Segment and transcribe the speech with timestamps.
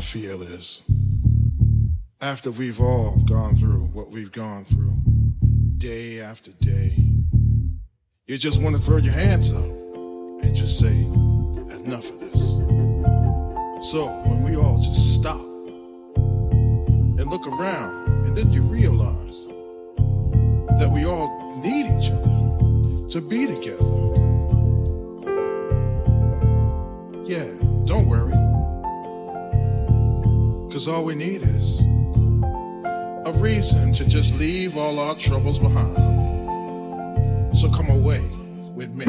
[0.00, 0.82] I feel is
[2.22, 4.96] after we've all gone through what we've gone through,
[5.76, 6.96] day after day,
[8.26, 11.02] you just want to throw your hands up and just say,
[11.84, 12.40] enough of this.
[13.90, 15.38] So when we all just stop
[16.16, 19.48] and look around, and then you realize
[20.78, 23.84] that we all need each other to be together.
[27.22, 27.44] Yeah,
[27.84, 28.39] don't worry.
[30.80, 35.94] Cause all we need is a reason to just leave all our troubles behind.
[37.54, 38.22] So come away
[38.74, 39.04] with me.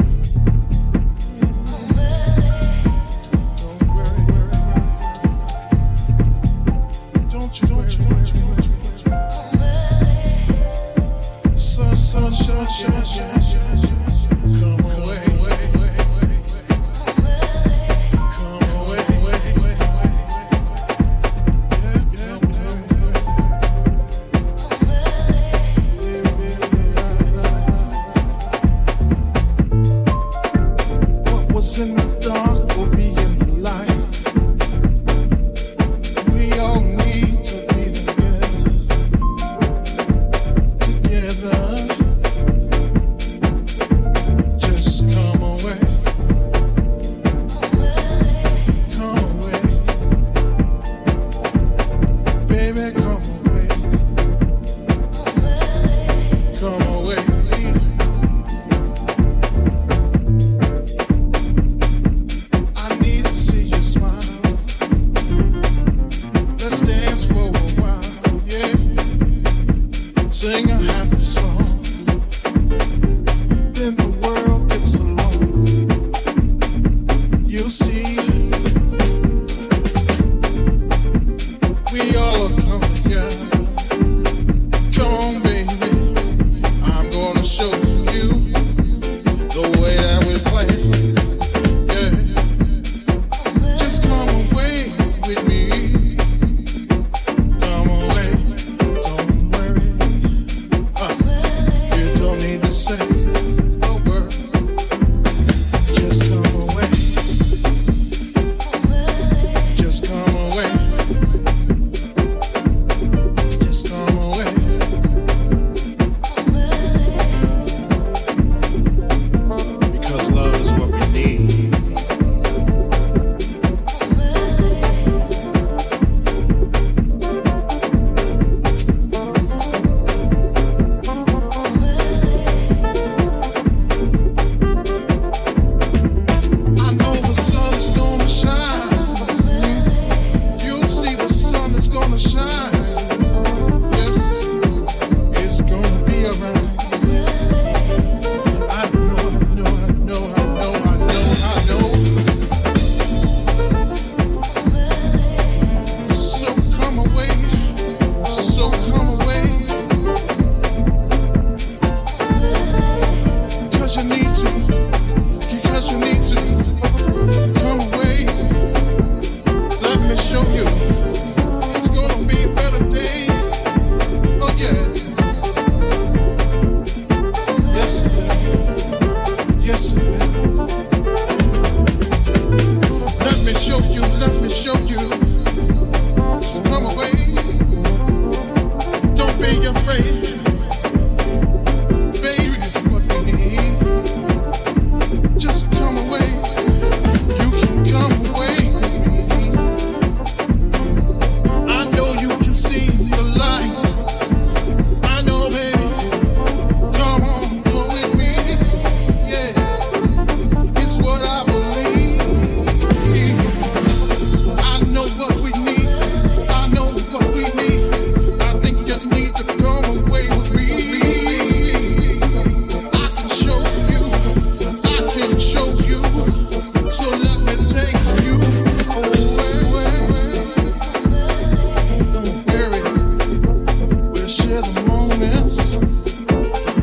[234.62, 235.74] the moments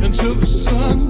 [0.03, 1.08] into the sun.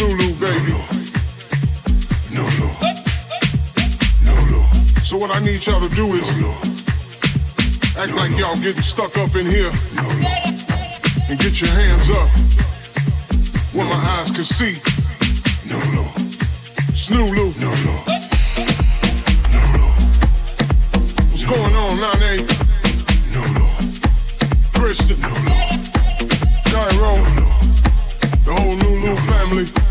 [0.00, 0.72] Lulu, baby.
[2.32, 2.68] No, no.
[4.24, 4.62] No.
[5.02, 6.28] So what I need y'all to do is
[7.96, 9.70] act like y'all getting stuck up in here.
[11.28, 12.28] And get your hands up
[13.72, 14.76] where my eyes can see.
[15.68, 16.04] No, no.
[16.88, 17.52] It's Lulu.
[17.60, 17.94] No, no.
[21.30, 22.46] What's going on, Nane?
[23.32, 23.66] No, no.
[24.74, 25.20] Christian.
[25.20, 25.28] No.
[26.70, 27.16] Cairo.
[27.36, 27.46] No.
[28.44, 29.81] The whole Lulu family.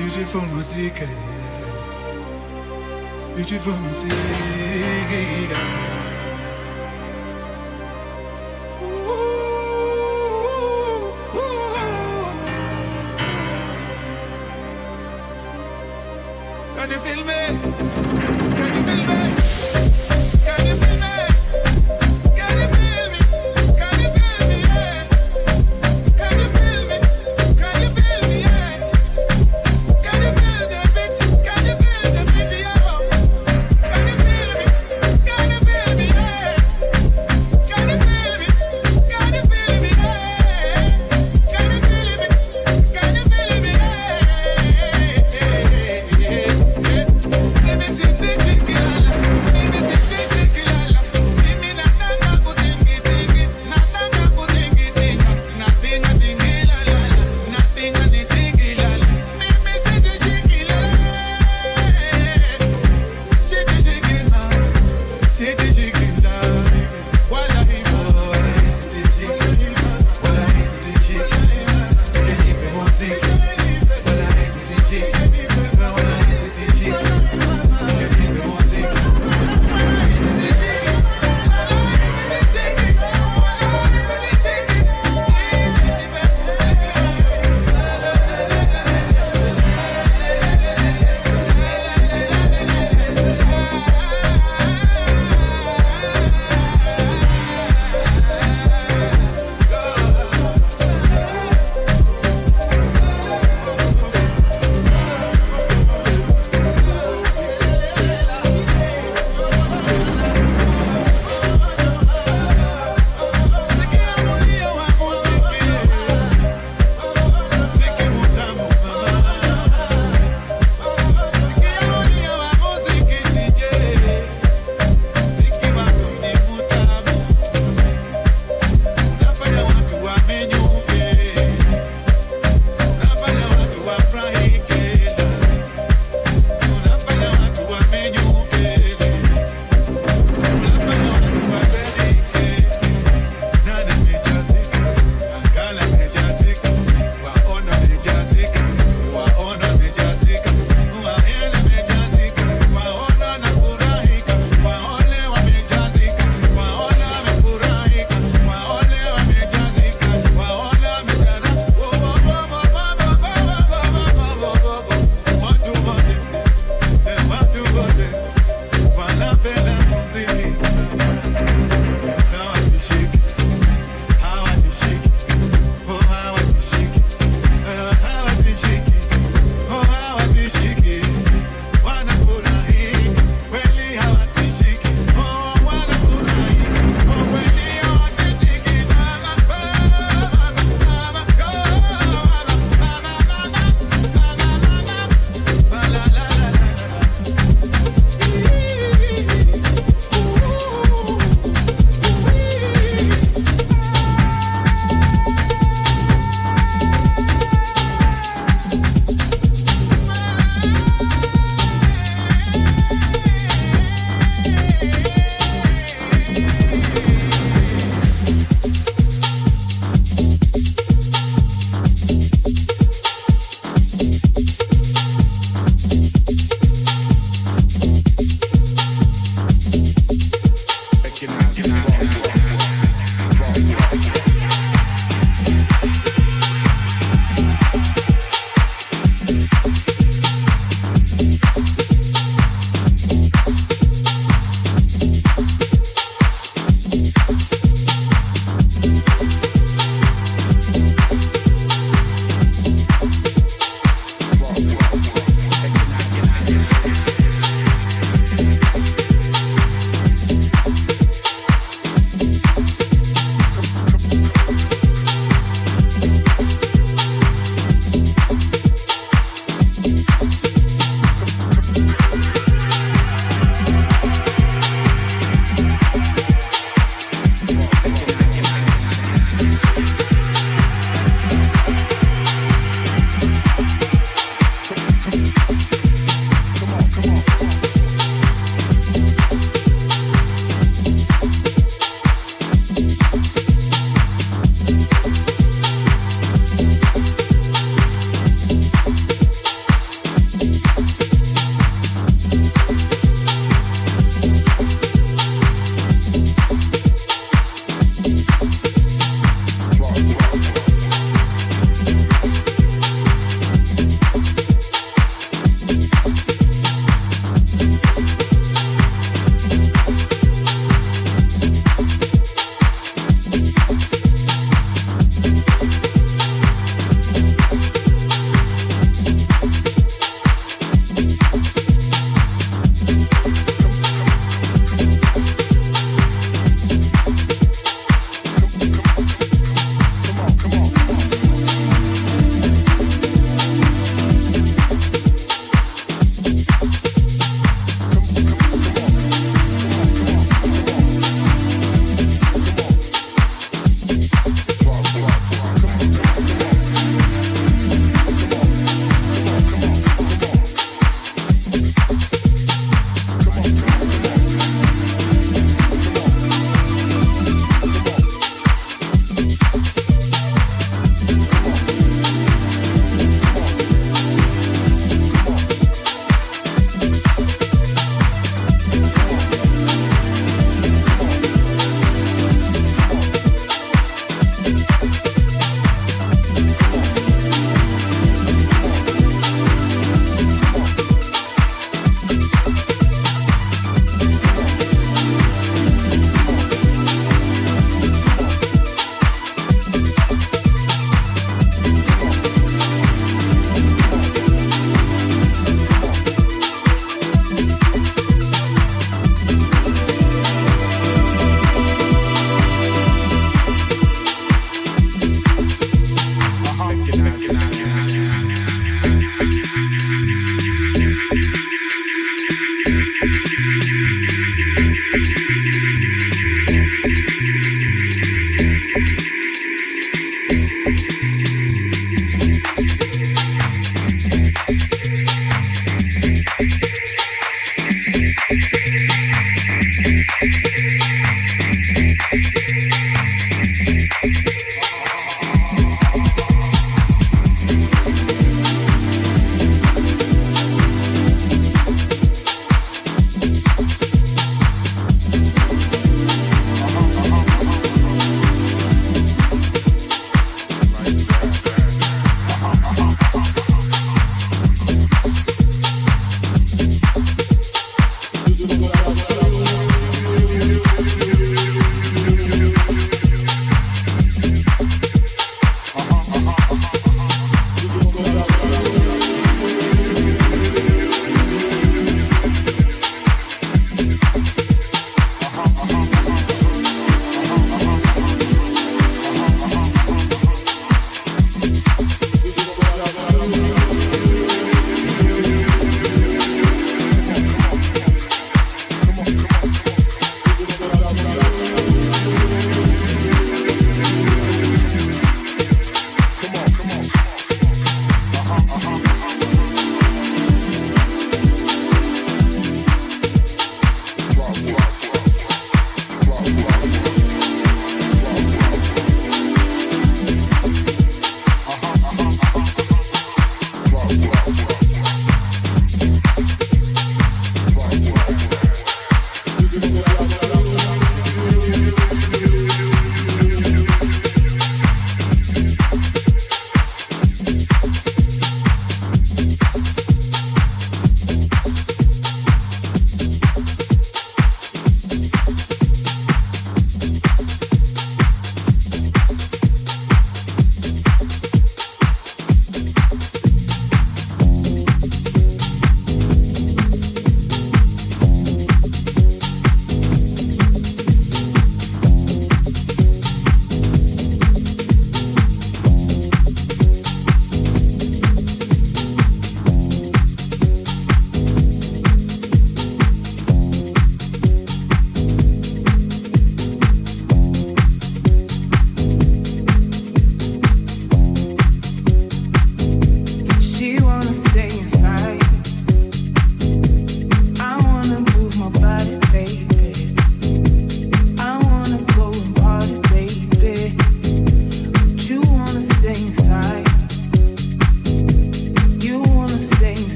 [0.00, 0.94] Beautiful music.
[3.36, 5.99] Beautiful music.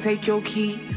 [0.00, 0.89] Take your keys.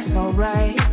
[0.00, 0.89] That's alright.